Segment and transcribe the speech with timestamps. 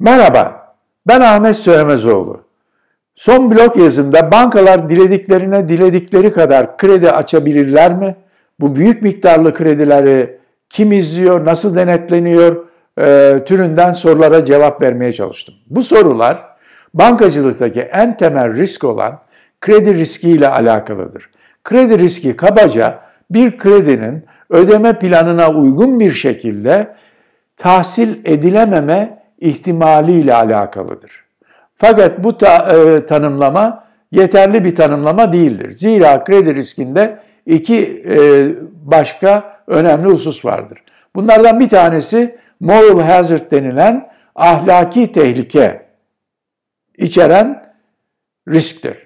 [0.00, 0.74] Merhaba,
[1.06, 2.40] ben Ahmet Söylemezoğlu.
[3.14, 8.16] Son blog yazımda bankalar dilediklerine diledikleri kadar kredi açabilirler mi?
[8.60, 10.38] Bu büyük miktarlı kredileri
[10.68, 12.66] kim izliyor, nasıl denetleniyor
[12.98, 15.54] e, türünden sorulara cevap vermeye çalıştım.
[15.66, 16.44] Bu sorular
[16.94, 19.20] bankacılıktaki en temel risk olan
[19.60, 21.30] kredi riski ile alakalıdır.
[21.64, 26.94] Kredi riski kabaca bir kredinin ödeme planına uygun bir şekilde
[27.56, 31.24] tahsil edilememe ihtimaliyle alakalıdır.
[31.74, 35.72] Fakat bu ta, e, tanımlama yeterli bir tanımlama değildir.
[35.72, 38.18] Zira kredi riskinde iki e,
[38.84, 40.78] başka önemli husus vardır.
[41.14, 45.82] Bunlardan bir tanesi moral hazard denilen ahlaki tehlike
[46.98, 47.72] içeren
[48.48, 48.96] risktir.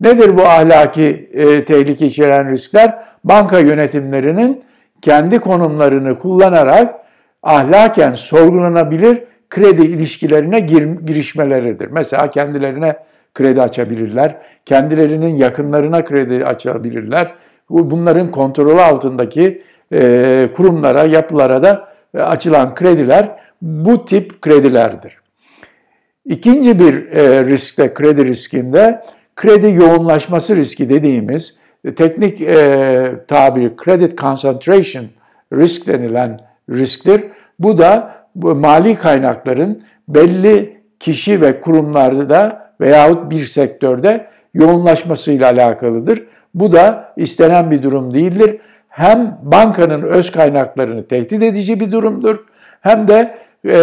[0.00, 3.04] Nedir bu ahlaki e, tehlike içeren riskler?
[3.24, 4.64] Banka yönetimlerinin
[5.02, 6.94] kendi konumlarını kullanarak
[7.42, 11.88] ahlaken sorgulanabilir kredi ilişkilerine gir, girişmeleridir.
[11.88, 12.96] Mesela kendilerine
[13.34, 17.34] kredi açabilirler, kendilerinin yakınlarına kredi açabilirler.
[17.70, 25.18] Bunların kontrolü altındaki e, kurumlara, yapılara da e, açılan krediler bu tip kredilerdir.
[26.24, 29.02] İkinci bir e, riskte, kredi riskinde
[29.36, 35.06] kredi yoğunlaşması riski dediğimiz e, teknik e, tabiri credit concentration
[35.52, 37.24] risk denilen risktir.
[37.58, 46.22] Bu da bu mali kaynakların belli kişi ve kurumlarda veyahut bir sektörde yoğunlaşmasıyla alakalıdır.
[46.54, 48.60] Bu da istenen bir durum değildir.
[48.88, 52.38] Hem bankanın öz kaynaklarını tehdit edici bir durumdur
[52.80, 53.78] hem de e,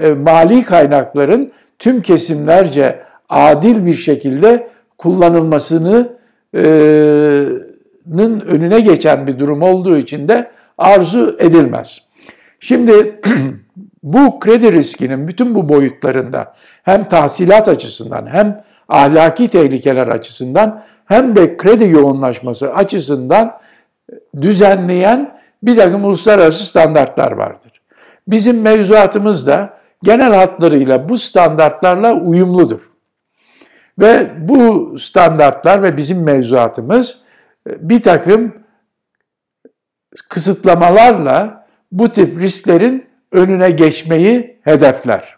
[0.00, 6.08] e, mali kaynakların tüm kesimlerce adil bir şekilde kullanılmasını
[6.54, 6.60] e,
[8.46, 11.98] önüne geçen bir durum olduğu için de arzu edilmez.
[12.60, 13.20] Şimdi
[14.12, 21.56] bu kredi riskinin bütün bu boyutlarında hem tahsilat açısından hem ahlaki tehlikeler açısından hem de
[21.56, 23.58] kredi yoğunlaşması açısından
[24.40, 27.80] düzenleyen bir takım uluslararası standartlar vardır.
[28.28, 32.90] Bizim mevzuatımız da genel hatlarıyla bu standartlarla uyumludur.
[33.98, 37.22] Ve bu standartlar ve bizim mevzuatımız
[37.66, 38.52] bir takım
[40.28, 45.36] kısıtlamalarla bu tip risklerin önüne geçmeyi hedefler.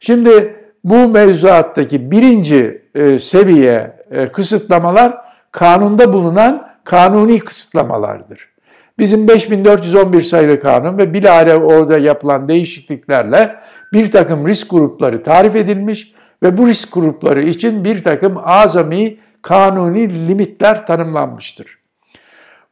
[0.00, 5.16] Şimdi bu mevzuattaki birinci e, seviye e, kısıtlamalar
[5.52, 8.52] kanunda bulunan kanuni kısıtlamalardır.
[8.98, 13.56] Bizim 5411 sayılı kanun ve bilahare orada yapılan değişikliklerle
[13.92, 20.28] bir takım risk grupları tarif edilmiş ve bu risk grupları için bir takım azami kanuni
[20.28, 21.78] limitler tanımlanmıştır.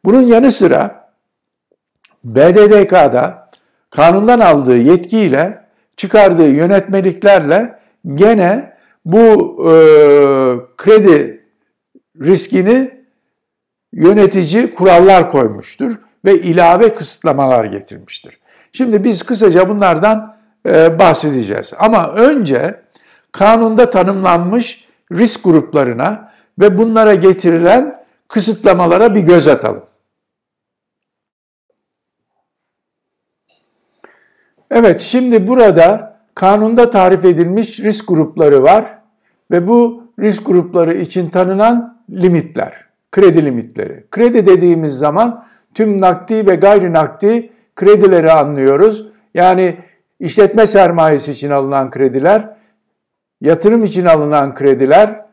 [0.04, 1.10] Bunun yanı sıra
[2.24, 3.49] BDDK'da
[3.90, 5.64] kanundan aldığı yetkiyle
[5.96, 7.78] çıkardığı yönetmeliklerle
[8.14, 8.72] gene
[9.04, 9.72] bu e,
[10.76, 11.44] kredi
[12.20, 12.90] riskini
[13.92, 18.40] yönetici kurallar koymuştur ve ilave kısıtlamalar getirmiştir.
[18.72, 20.36] Şimdi biz kısaca bunlardan
[20.66, 21.72] e, bahsedeceğiz.
[21.78, 22.80] Ama önce
[23.32, 29.82] kanunda tanımlanmış risk gruplarına ve bunlara getirilen kısıtlamalara bir göz atalım.
[34.70, 38.98] Evet, şimdi burada kanunda tarif edilmiş risk grupları var
[39.50, 44.04] ve bu risk grupları için tanınan limitler, kredi limitleri.
[44.10, 45.44] Kredi dediğimiz zaman
[45.74, 49.06] tüm nakdi ve gayri nakdi kredileri anlıyoruz.
[49.34, 49.76] Yani
[50.20, 52.56] işletme sermayesi için alınan krediler,
[53.40, 55.24] yatırım için alınan krediler,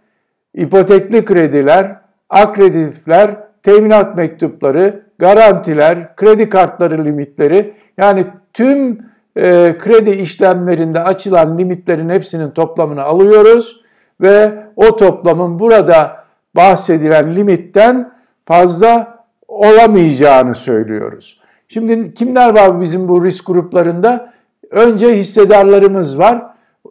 [0.54, 1.96] ipotekli krediler,
[2.30, 8.24] akreditifler, teminat mektupları, garantiler, kredi kartları limitleri yani
[8.54, 9.00] tüm
[9.38, 13.82] e, kredi işlemlerinde açılan limitlerin hepsinin toplamını alıyoruz
[14.22, 16.24] ve o toplamın burada
[16.56, 18.14] bahsedilen limitten
[18.46, 21.40] fazla olamayacağını söylüyoruz.
[21.68, 24.34] Şimdi kimler var bizim bu risk gruplarında?
[24.72, 26.44] Önce hissedarlarımız var.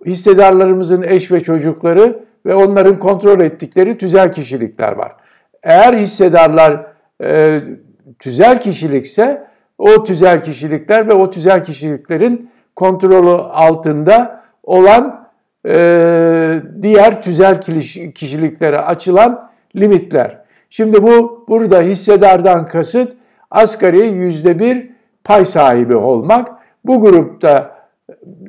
[0.06, 5.12] Hissedarlarımızın eş ve çocukları ve onların kontrol ettikleri tüzel kişilikler var.
[5.62, 6.86] Eğer hissedarlar
[7.22, 7.60] e,
[8.18, 9.46] tüzel kişilikse
[9.78, 15.28] o tüzel kişilikler ve o tüzel kişiliklerin kontrolü altında olan
[15.66, 17.60] e, diğer tüzel
[18.14, 20.38] kişiliklere açılan limitler.
[20.70, 23.12] Şimdi bu burada hissedardan kasıt
[23.50, 24.90] asgari yüzde bir
[25.24, 26.48] pay sahibi olmak.
[26.84, 27.76] Bu grupta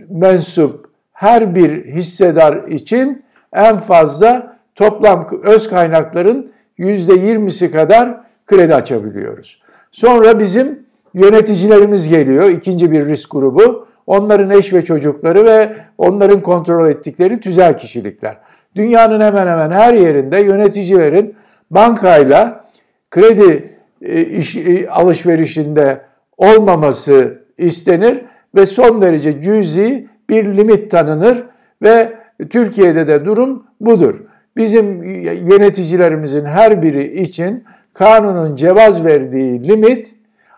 [0.09, 9.61] mensup her bir hissedar için en fazla toplam öz kaynakların yüzde yirmisi kadar kredi açabiliyoruz.
[9.91, 10.86] Sonra bizim
[11.17, 12.49] yöneticilerimiz geliyor.
[12.49, 13.87] ikinci bir risk grubu.
[14.07, 18.37] onların eş ve çocukları ve onların kontrol ettikleri tüzel kişilikler.
[18.75, 21.35] Dünyanın hemen hemen her yerinde yöneticilerin
[21.71, 22.65] bankayla
[23.11, 26.01] kredi e, iş, e, alışverişinde
[26.37, 28.21] olmaması istenir
[28.55, 31.43] ve son derece cüzi bir limit tanınır
[31.81, 32.13] ve
[32.49, 34.15] Türkiye'de de durum budur.
[34.57, 35.03] Bizim
[35.51, 37.63] yöneticilerimizin her biri için
[37.93, 40.15] kanunun cevaz verdiği limit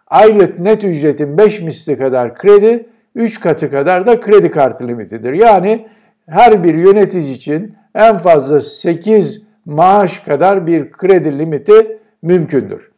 [0.09, 5.33] aylık net ücretin 5 misli kadar kredi, 3 katı kadar da kredi kartı limitidir.
[5.33, 5.87] Yani
[6.27, 12.91] her bir yönetici için en fazla 8 maaş kadar bir kredi limiti mümkündür.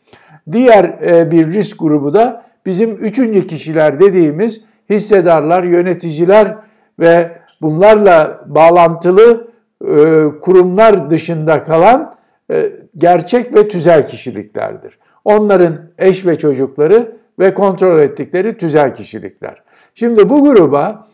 [0.52, 6.56] Diğer e, bir risk grubu da bizim üçüncü kişiler dediğimiz hissedarlar, yöneticiler
[7.00, 7.32] ve
[7.62, 9.48] bunlarla bağlantılı
[9.82, 12.14] e, kurumlar dışında kalan
[12.52, 15.01] e, gerçek ve tüzel kişiliklerdir.
[15.26, 19.64] Onların eş ve çocukları ve kontrol ettikleri tüzel kişilikler.
[19.96, 21.08] Şimdi bu gruba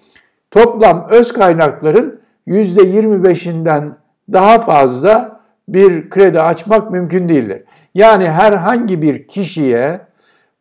[0.51, 3.91] toplam öz kaynakların %25'inden
[4.33, 7.63] daha fazla bir kredi açmak mümkün değildir.
[7.93, 9.99] Yani herhangi bir kişiye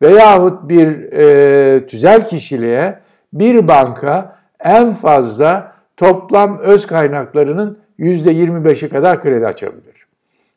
[0.01, 2.99] veyahut bir e, tüzel kişiliğe
[3.33, 10.07] bir banka en fazla toplam öz kaynaklarının %25'i kadar kredi açabilir.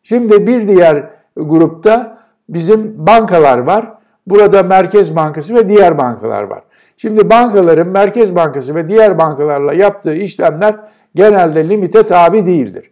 [0.02, 1.04] Şimdi bir diğer
[1.36, 2.19] grupta
[2.54, 3.92] bizim bankalar var.
[4.26, 6.62] Burada Merkez Bankası ve diğer bankalar var.
[6.96, 10.76] Şimdi bankaların Merkez Bankası ve diğer bankalarla yaptığı işlemler
[11.14, 12.90] genelde limite tabi değildir.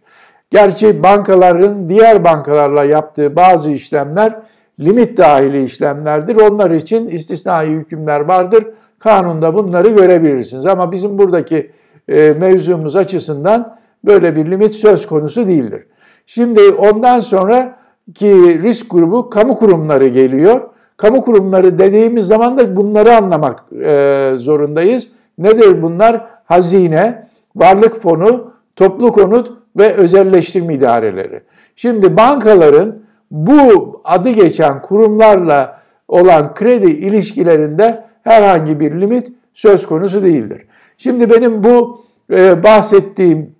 [0.49, 4.39] Gerçi bankaların diğer bankalarla yaptığı bazı işlemler
[4.79, 6.35] limit dahili işlemlerdir.
[6.35, 8.67] Onlar için istisnai hükümler vardır.
[8.99, 10.65] Kanunda bunları görebilirsiniz.
[10.65, 11.71] Ama bizim buradaki
[12.07, 13.75] e, mevzumuz açısından
[14.05, 15.83] böyle bir limit söz konusu değildir.
[16.25, 17.79] Şimdi ondan sonra
[18.15, 20.61] ki risk grubu kamu kurumları geliyor.
[20.97, 25.11] Kamu kurumları dediğimiz zaman da bunları anlamak e, zorundayız.
[25.37, 26.25] Nedir bunlar?
[26.45, 31.41] Hazine, varlık fonu, toplu konut ve özelleştirme idareleri.
[31.75, 32.99] Şimdi bankaların
[33.31, 40.65] bu adı geçen kurumlarla olan kredi ilişkilerinde herhangi bir limit söz konusu değildir.
[40.97, 43.55] Şimdi benim bu e, bahsettiğim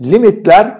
[0.00, 0.79] limitler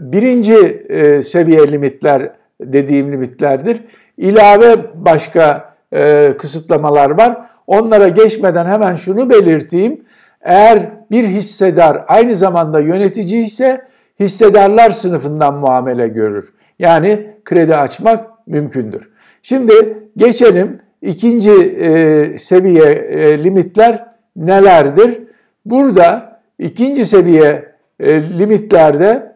[0.00, 3.80] birinci e, seviye limitler dediğim limitlerdir.
[4.16, 7.46] İlave başka e, kısıtlamalar var.
[7.66, 10.04] Onlara geçmeden hemen şunu belirteyim.
[10.42, 13.80] Eğer bir hissedar aynı zamanda yönetici ise
[14.20, 16.52] hissedarlar sınıfından muamele görür.
[16.78, 19.10] Yani kredi açmak mümkündür.
[19.42, 19.72] Şimdi
[20.16, 24.06] geçelim ikinci e, seviye e, limitler
[24.36, 25.18] nelerdir?
[25.64, 27.64] Burada ikinci seviye
[28.00, 29.29] e, limitlerde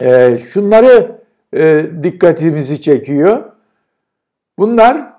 [0.00, 1.18] e, şunları
[1.56, 3.44] e, dikkatimizi çekiyor.
[4.58, 5.12] Bunlar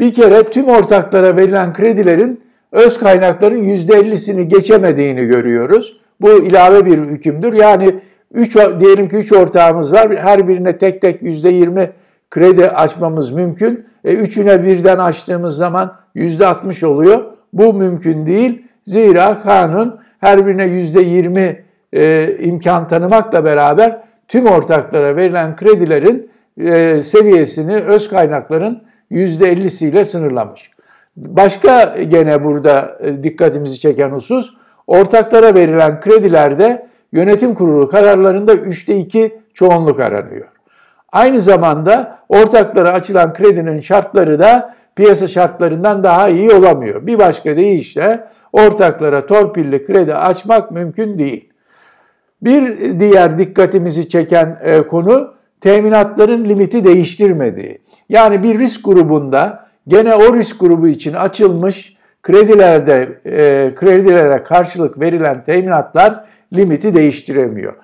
[0.00, 2.40] bir kere tüm ortaklara verilen kredilerin
[2.72, 6.00] öz kaynakların %50'sini geçemediğini görüyoruz.
[6.20, 7.52] Bu ilave bir hükümdür.
[7.52, 8.00] Yani
[8.32, 10.16] 3 diyelim ki 3 ortağımız var.
[10.16, 11.90] Her birine tek tek %20
[12.30, 13.86] kredi açmamız mümkün.
[14.04, 17.24] E, üçüne birden açtığımız zaman %60 oluyor.
[17.52, 18.62] Bu mümkün değil.
[18.84, 26.30] Zira kanun her birine %20 e, imkan tanımakla beraber tüm ortaklara verilen kredilerin
[26.60, 30.70] e, seviyesini öz kaynakların %50'siyle sınırlamış.
[31.16, 34.54] Başka gene burada e, dikkatimizi çeken husus,
[34.86, 40.48] ortaklara verilen kredilerde yönetim kurulu kararlarında 3'te 2 çoğunluk aranıyor.
[41.12, 47.06] Aynı zamanda ortaklara açılan kredinin şartları da piyasa şartlarından daha iyi olamıyor.
[47.06, 51.48] Bir başka deyişle ortaklara torpilli kredi açmak mümkün değil.
[52.42, 57.78] Bir diğer dikkatimizi çeken e, konu teminatların limiti değiştirmediği.
[58.08, 65.44] Yani bir risk grubunda gene o risk grubu için açılmış kredilerde e, kredilere karşılık verilen
[65.44, 67.74] teminatlar limiti değiştiremiyor.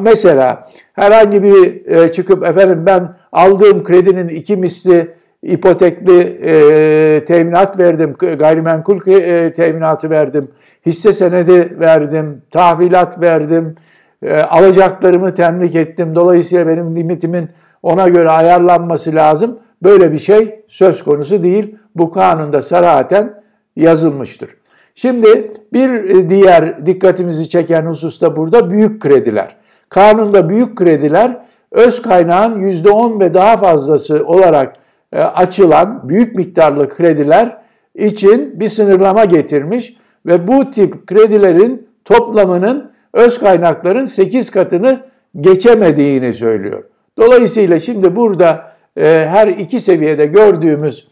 [0.00, 8.12] Mesela herhangi bir e, çıkıp efendim ben aldığım kredinin iki misli ipotekli e, teminat verdim,
[8.38, 10.48] gayrimenkul e, teminatı verdim,
[10.86, 13.74] hisse senedi verdim, tahvilat verdim,
[14.22, 16.14] e, alacaklarımı temlik ettim.
[16.14, 17.48] Dolayısıyla benim limitimin
[17.82, 19.58] ona göre ayarlanması lazım.
[19.82, 21.76] Böyle bir şey söz konusu değil.
[21.96, 23.42] Bu kanunda sarahaten
[23.76, 24.50] yazılmıştır.
[24.94, 29.56] Şimdi bir diğer dikkatimizi çeken husus da burada büyük krediler.
[29.88, 34.76] Kanunda büyük krediler öz kaynağın %10 ve daha fazlası olarak
[35.12, 37.62] e, açılan büyük miktarlı krediler
[37.94, 39.96] için bir sınırlama getirmiş
[40.26, 46.84] ve bu tip kredilerin toplamının öz kaynakların 8 katını geçemediğini söylüyor.
[47.18, 51.08] Dolayısıyla şimdi burada e, her iki seviyede gördüğümüz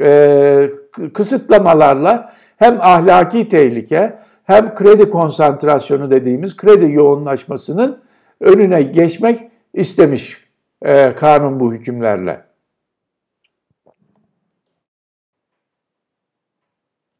[0.00, 0.70] e,
[1.14, 8.02] kısıtlamalarla hem ahlaki tehlike hem kredi konsantrasyonu dediğimiz kredi yoğunlaşmasının
[8.40, 10.44] önüne geçmek istemiş
[10.82, 12.44] e, kanun bu hükümlerle.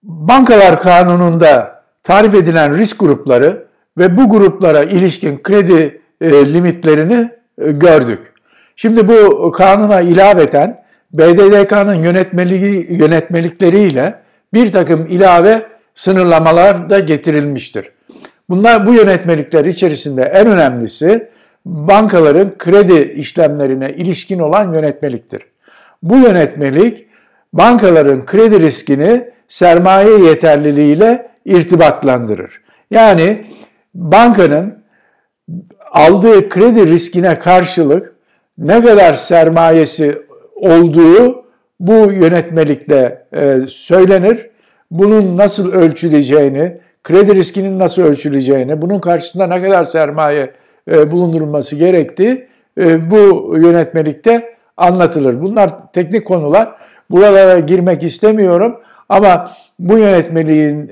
[0.02, 3.67] Bankalar kanununda tarif edilen risk grupları
[3.98, 8.32] ve bu gruplara ilişkin kredi e, limitlerini e, gördük.
[8.76, 14.14] Şimdi bu kanuna ilaveten BDDK'nın yönetmeliği, yönetmelikleriyle
[14.54, 15.62] bir takım ilave
[15.94, 17.90] sınırlamalar da getirilmiştir.
[18.50, 21.28] Bunlar bu yönetmelikler içerisinde en önemlisi
[21.64, 25.42] bankaların kredi işlemlerine ilişkin olan yönetmeliktir.
[26.02, 27.06] Bu yönetmelik
[27.52, 32.60] bankaların kredi riskini sermaye yeterliliğiyle irtibatlandırır.
[32.90, 33.44] Yani
[33.94, 34.78] bankanın
[35.92, 38.14] aldığı kredi riskine karşılık
[38.58, 40.22] ne kadar sermayesi
[40.56, 41.44] olduğu
[41.80, 44.50] bu yönetmelikle e, söylenir.
[44.90, 50.52] Bunun nasıl ölçüleceğini, kredi riskinin nasıl ölçüleceğini, bunun karşısında ne kadar sermaye
[50.90, 52.46] e, bulundurulması gerektiği
[52.78, 55.42] e, bu yönetmelikte anlatılır.
[55.42, 56.74] Bunlar teknik konular.
[57.10, 60.86] Buralara girmek istemiyorum ama bu yönetmeliğin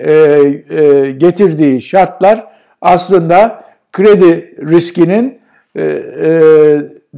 [1.18, 5.38] getirdiği şartlar aslında kredi riskinin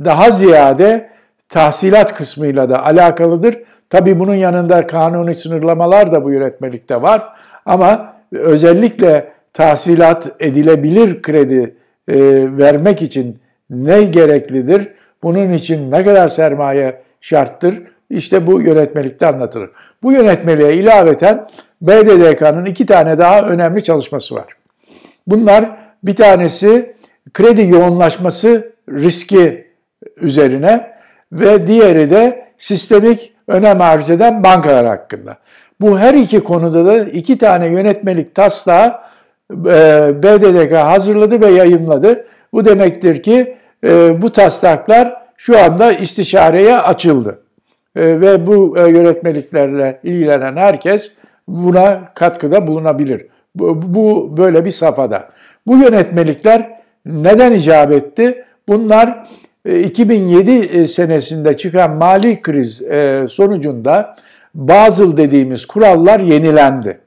[0.05, 1.11] daha ziyade
[1.49, 3.59] tahsilat kısmıyla da alakalıdır.
[3.91, 7.33] Tabi bunun yanında kanuni sınırlamalar da bu yönetmelikte var.
[7.67, 11.75] Ama özellikle tahsilat edilebilir kredi
[12.09, 12.17] e,
[12.59, 13.38] vermek için
[13.71, 14.88] ne gereklidir?
[15.23, 17.83] Bunun için ne kadar sermaye şarttır?
[18.11, 19.71] İşte bu yönetmelikte anlatılır.
[20.03, 21.47] Bu yönetmeliğe ilaveten
[21.83, 24.58] BDDK'nın iki tane daha önemli çalışması var.
[25.28, 26.94] Bunlar bir tanesi
[27.35, 29.66] kredi yoğunlaşması riski
[30.16, 30.92] üzerine
[31.32, 35.37] ve diğeri de sistemik önem arz eden bankalar hakkında.
[35.80, 39.00] Bu her iki konuda da iki tane yönetmelik taslağı
[39.52, 42.25] e, BDDK hazırladı ve yayınladı.
[42.52, 47.42] Bu demektir ki e, bu taslaklar şu anda istişareye açıldı.
[47.97, 51.11] E, ve bu yönetmeliklerle ilgilenen herkes
[51.49, 53.26] buna katkıda bulunabilir.
[53.59, 55.29] Bu böyle bir safhada.
[55.67, 58.45] Bu yönetmelikler neden icap etti?
[58.69, 59.25] Bunlar
[59.65, 64.17] 2007 e, e, senesinde çıkan mali kriz e, sonucunda
[64.55, 67.00] Basel dediğimiz kurallar yenilendi.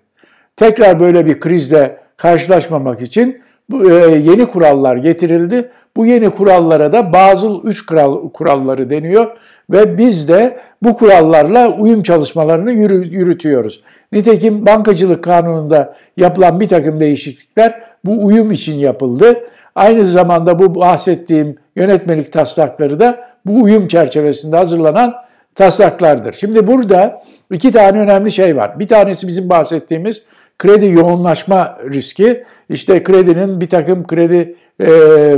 [0.55, 5.69] Tekrar böyle bir krizle karşılaşmamak için bu yeni kurallar getirildi.
[5.95, 9.27] Bu yeni kurallara da Basel 3 kural, kuralları deniyor
[9.69, 13.81] ve biz de bu kurallarla uyum çalışmalarını yürütüyoruz.
[14.11, 19.39] Nitekim bankacılık kanununda yapılan bir takım değişiklikler bu uyum için yapıldı.
[19.75, 25.13] Aynı zamanda bu bahsettiğim yönetmelik taslakları da bu uyum çerçevesinde hazırlanan
[25.55, 26.33] taslaklardır.
[26.33, 28.79] Şimdi burada iki tane önemli şey var.
[28.79, 30.23] Bir tanesi bizim bahsettiğimiz
[30.61, 32.43] kredi yoğunlaşma riski.
[32.69, 34.89] İşte kredinin bir takım kredi e,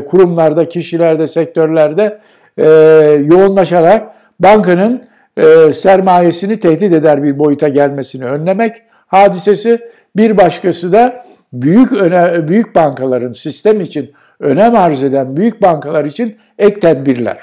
[0.05, 2.19] kurumlarda, kişilerde, sektörlerde
[2.57, 2.67] e,
[3.25, 5.03] yoğunlaşarak bankanın
[5.37, 8.75] e, sermayesini tehdit eder bir boyuta gelmesini önlemek
[9.07, 9.79] hadisesi.
[10.15, 16.37] Bir başkası da büyük öne, büyük bankaların sistem için önem arz eden büyük bankalar için
[16.59, 17.39] ek tedbirler.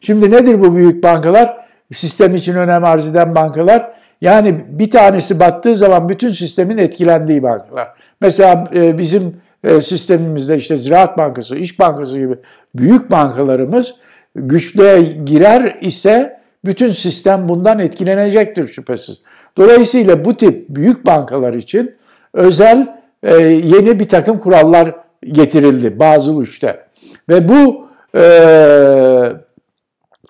[0.00, 1.56] Şimdi nedir bu büyük bankalar?
[1.94, 3.92] Sistem için önem arz eden bankalar.
[4.20, 7.88] Yani bir tanesi battığı zaman bütün sistemin etkilendiği bankalar.
[8.20, 12.34] Mesela e, bizim e, sistemimizde işte Ziraat Bankası, İş Bankası gibi
[12.74, 13.94] büyük bankalarımız
[14.34, 19.20] güçlüğe girer ise bütün sistem bundan etkilenecektir şüphesiz.
[19.56, 21.94] Dolayısıyla bu tip büyük bankalar için
[22.32, 24.94] özel e, yeni bir takım kurallar
[25.24, 26.86] getirildi bazı uçta.
[27.28, 27.86] Ve bu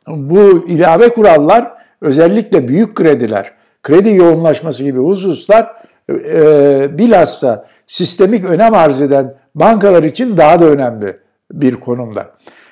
[0.06, 3.52] bu ilave kurallar özellikle büyük krediler,
[3.86, 5.72] kredi yoğunlaşması gibi hususlar
[6.10, 11.16] e, bilhassa sistemik önem arz eden bankalar için daha da önemli
[11.52, 12.30] bir konumda.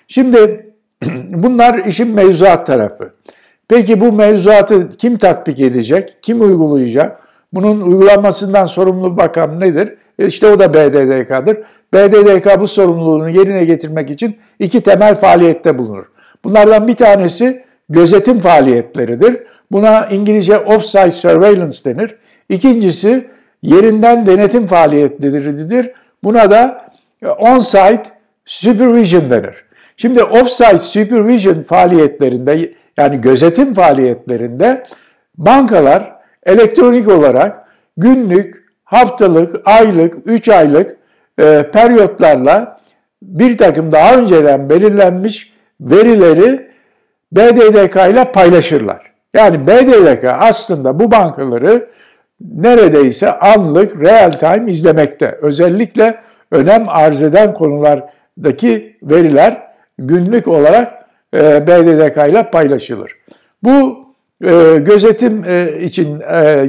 [0.08, 0.66] Şimdi
[1.28, 3.10] bunlar işin mevzuat tarafı.
[3.68, 7.20] Peki bu mevzuatı kim tatbik edecek, kim uygulayacak?
[7.52, 9.94] Bunun uygulanmasından sorumlu bakan nedir?
[10.18, 11.56] E işte o da BDDK'dır.
[11.94, 16.04] BDDK bu sorumluluğunu yerine getirmek için iki temel faaliyette bulunur.
[16.44, 19.42] Bunlardan bir tanesi gözetim faaliyetleridir.
[19.72, 22.16] Buna İngilizce off-site surveillance denir.
[22.48, 23.26] İkincisi
[23.62, 25.90] yerinden denetim faaliyetleridir.
[26.24, 26.90] Buna da
[27.38, 28.02] on-site
[28.44, 29.64] supervision denir.
[29.96, 34.86] Şimdi off-site supervision faaliyetlerinde yani gözetim faaliyetlerinde
[35.38, 36.12] bankalar
[36.46, 40.96] elektronik olarak günlük, haftalık, aylık, üç aylık
[41.38, 42.80] e, periyotlarla
[43.22, 46.73] bir takım daha önceden belirlenmiş verileri
[47.36, 49.12] BDDK ile paylaşırlar.
[49.34, 51.88] Yani BDDK aslında bu bankaları
[52.40, 55.38] neredeyse anlık real time izlemekte.
[55.42, 59.62] Özellikle önem arz eden konulardaki veriler
[59.98, 60.92] günlük olarak
[61.34, 63.12] e, BDDK ile paylaşılır.
[63.62, 63.98] Bu
[64.44, 66.18] e, gözetim e, için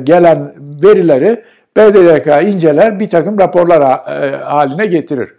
[0.03, 0.53] gelen
[0.83, 1.43] verileri
[1.77, 3.81] BDDK inceler bir takım raporlar
[4.43, 5.29] haline getirir.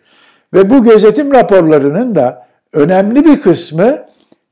[0.55, 3.99] Ve bu gözetim raporlarının da önemli bir kısmı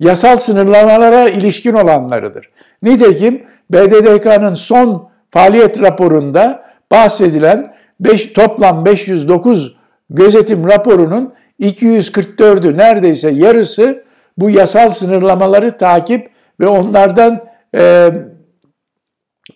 [0.00, 2.50] yasal sınırlamalara ilişkin olanlarıdır.
[2.82, 9.76] Nitekim BDDK'nın son faaliyet raporunda bahsedilen 5, toplam 509
[10.10, 14.04] gözetim raporunun 244'ü neredeyse yarısı
[14.38, 17.40] bu yasal sınırlamaları takip ve onlardan
[17.74, 18.10] e,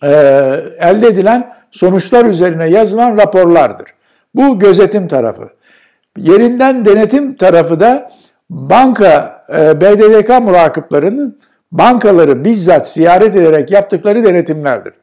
[0.03, 0.09] e,
[0.79, 3.87] elde edilen sonuçlar üzerine yazılan raporlardır.
[4.35, 5.49] Bu gözetim tarafı.
[6.17, 8.11] Yerinden denetim tarafı da
[8.49, 11.37] banka, BDDK murakıplarının
[11.71, 14.93] bankaları bizzat ziyaret ederek yaptıkları denetimlerdir.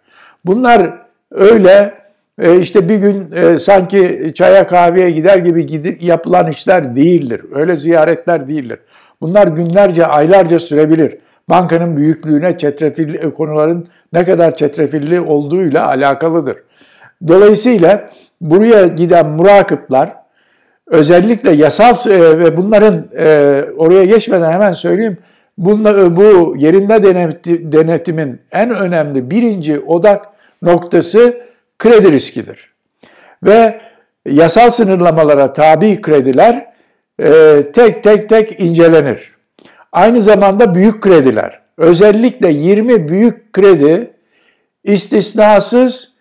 [0.44, 1.94] Bunlar öyle
[2.38, 7.42] e, işte bir gün e, sanki çaya kahveye gider gibi yapılan işler değildir.
[7.54, 8.78] Öyle ziyaretler değildir.
[9.20, 11.18] Bunlar günlerce, aylarca sürebilir.
[11.48, 16.56] Bankanın büyüklüğüne, çetrefilli konuların ne kadar çetrefilli olduğuyla alakalıdır.
[17.28, 18.10] Dolayısıyla
[18.40, 20.12] buraya giden murakıplar
[20.86, 23.08] özellikle yasal e, ve bunların
[23.76, 25.18] oraya geçmeden hemen söyleyeyim.
[25.58, 27.02] Bunla, bu yerinde
[27.72, 30.26] denetimin en önemli birinci odak
[30.62, 31.42] noktası
[31.78, 32.72] kredi riskidir.
[33.42, 33.80] Ve
[34.26, 36.72] yasal sınırlamalara tabi krediler
[37.20, 39.36] e, tek tek tek incelenir.
[39.92, 44.10] Aynı zamanda büyük krediler, özellikle 20 büyük kredi
[44.84, 46.15] istisnasız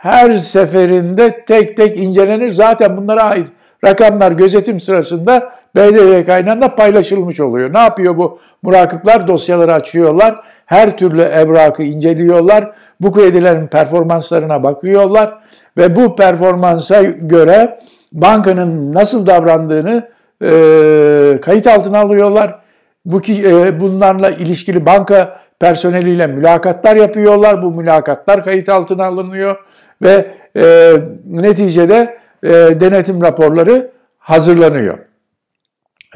[0.00, 2.48] her seferinde tek tek incelenir.
[2.48, 3.48] Zaten bunlara ait
[3.84, 7.74] rakamlar gözetim sırasında ile de paylaşılmış oluyor.
[7.74, 9.28] Ne yapıyor bu murakipler?
[9.28, 10.40] Dosyaları açıyorlar.
[10.66, 12.72] Her türlü evrakı inceliyorlar.
[13.00, 15.38] Bu kredilerin performanslarına bakıyorlar.
[15.76, 17.80] Ve bu performansa göre
[18.12, 20.08] bankanın nasıl davrandığını
[20.42, 22.58] e, kayıt altına alıyorlar.
[23.04, 27.62] Bu ki e, bunlarla ilişkili banka personeliyle mülakatlar yapıyorlar.
[27.62, 29.56] Bu mülakatlar kayıt altına alınıyor
[30.02, 30.92] ve e,
[31.26, 34.98] neticede e, denetim raporları hazırlanıyor.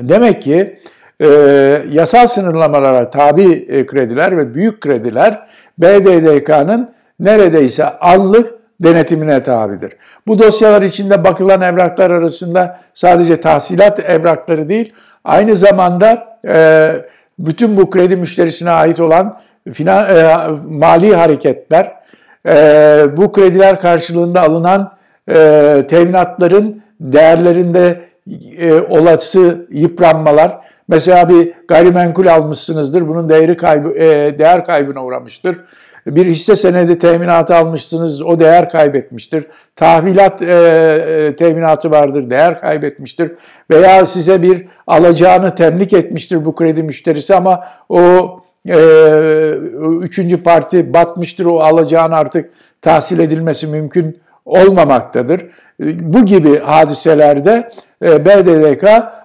[0.01, 0.79] Demek ki
[1.21, 1.27] e,
[1.91, 5.47] yasal sınırlamalara tabi e, krediler ve büyük krediler
[5.79, 9.93] BDDK'nın neredeyse anlık denetimine tabidir.
[10.27, 14.93] Bu dosyalar içinde bakılan evraklar arasında sadece tahsilat evrakları değil,
[15.25, 16.91] aynı zamanda e,
[17.39, 19.41] bütün bu kredi müşterisine ait olan
[19.73, 20.37] finan, e,
[20.69, 21.93] mali hareketler,
[22.49, 24.93] e, bu krediler karşılığında alınan
[25.29, 28.01] e, teminatların değerlerinde
[28.59, 30.61] e, olası yıpranmalar.
[30.89, 35.57] Mesela bir gayrimenkul almışsınızdır, bunun değeri kaybı, e, değer kaybına uğramıştır.
[36.07, 39.47] Bir hisse senedi teminatı almışsınız, o değer kaybetmiştir.
[39.77, 43.33] Tahvilat e, e, teminatı vardır, değer kaybetmiştir.
[43.71, 48.44] Veya size bir alacağını temlik etmiştir bu kredi müşterisi ama o
[50.03, 52.51] üçüncü parti batmıştır, o alacağını artık
[52.83, 55.47] tahsil edilmesi mümkün olmamaktadır.
[55.81, 57.71] Bu gibi hadiselerde
[58.03, 58.85] e, BDDK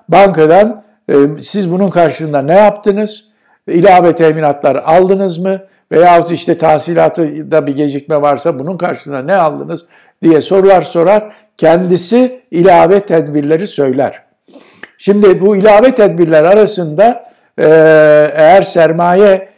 [0.09, 3.29] bankadan e, siz bunun karşılığında ne yaptınız?
[3.67, 5.59] İlave teminatlar aldınız mı?
[5.91, 7.23] Veyahut işte tahsilatı
[7.67, 9.85] bir gecikme varsa bunun karşılığında ne aldınız
[10.23, 11.35] diye sorular sorar.
[11.57, 14.23] Kendisi ilave tedbirleri söyler.
[14.97, 17.28] Şimdi bu ilave tedbirler arasında
[18.33, 19.49] eğer sermaye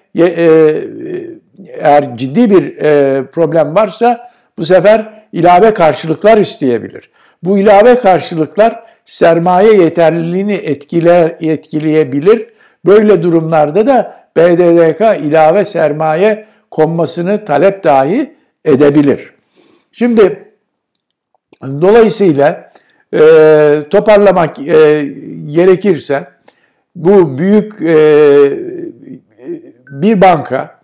[1.79, 2.75] eğer ciddi bir
[3.31, 7.09] problem varsa bu sefer ilave karşılıklar isteyebilir.
[7.43, 12.47] Bu ilave karşılıklar sermaye yeterliliğini etkiler, etkileyebilir.
[12.85, 18.33] Böyle durumlarda da BDDK ilave sermaye konmasını talep dahi
[18.65, 19.33] edebilir.
[19.91, 20.53] Şimdi
[21.63, 22.71] dolayısıyla
[23.13, 23.19] e,
[23.89, 25.05] toparlamak e,
[25.51, 26.27] gerekirse
[26.95, 27.95] bu büyük e,
[29.89, 30.81] bir banka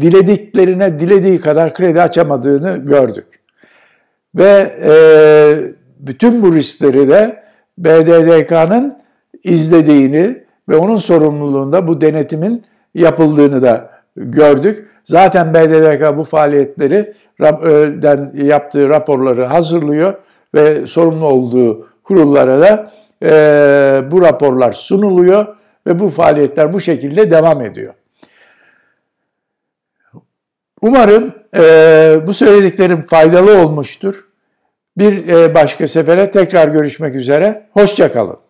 [0.00, 3.26] dilediklerine dilediği kadar kredi açamadığını gördük.
[4.34, 4.92] Ve e,
[5.98, 7.42] bütün bu riskleri de
[7.78, 8.98] BDDK'nın
[9.44, 12.64] izlediğini ve onun sorumluluğunda bu denetimin
[12.94, 14.88] yapıldığını da gördük.
[15.04, 17.14] Zaten BDDK bu faaliyetleri
[18.34, 20.14] yaptığı raporları hazırlıyor
[20.54, 22.92] ve sorumlu olduğu kurullara da
[23.22, 23.28] e,
[24.10, 27.94] bu raporlar sunuluyor ve bu faaliyetler bu şekilde devam ediyor.
[30.80, 31.60] Umarım e,
[32.26, 34.28] bu söylediklerim faydalı olmuştur.
[34.98, 37.66] Bir e, başka sefere tekrar görüşmek üzere.
[37.72, 38.45] Hoşçakalın.